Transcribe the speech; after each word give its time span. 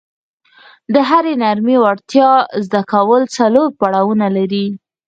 د 0.93 0.95
هرې 1.09 1.33
نرمې 1.43 1.77
وړتیا 1.83 2.31
زده 2.65 2.81
کول 2.91 3.21
څلور 3.37 3.67
پړاونه 3.79 4.27
لري. 4.37 4.65